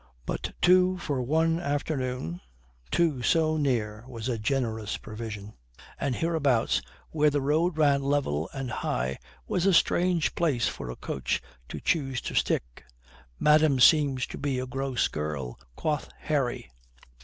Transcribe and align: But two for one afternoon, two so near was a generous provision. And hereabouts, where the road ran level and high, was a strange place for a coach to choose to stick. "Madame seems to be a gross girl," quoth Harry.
But 0.25 0.51
two 0.63 0.97
for 0.97 1.21
one 1.21 1.59
afternoon, 1.59 2.41
two 2.89 3.21
so 3.21 3.55
near 3.55 4.03
was 4.07 4.27
a 4.29 4.39
generous 4.39 4.97
provision. 4.97 5.53
And 5.99 6.15
hereabouts, 6.15 6.81
where 7.11 7.29
the 7.29 7.39
road 7.39 7.77
ran 7.77 8.01
level 8.01 8.49
and 8.51 8.71
high, 8.71 9.19
was 9.47 9.67
a 9.67 9.75
strange 9.75 10.33
place 10.33 10.67
for 10.67 10.89
a 10.89 10.95
coach 10.95 11.39
to 11.69 11.79
choose 11.79 12.19
to 12.21 12.33
stick. 12.33 12.83
"Madame 13.39 13.79
seems 13.79 14.25
to 14.25 14.39
be 14.39 14.57
a 14.57 14.65
gross 14.65 15.07
girl," 15.07 15.59
quoth 15.75 16.09
Harry. 16.21 16.71